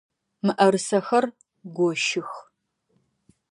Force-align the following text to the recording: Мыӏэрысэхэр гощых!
Мыӏэрысэхэр 0.45 1.25
гощых! 1.75 2.31